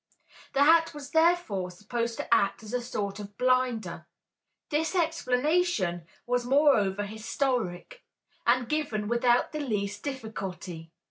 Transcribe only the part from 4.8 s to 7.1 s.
explanation was moreover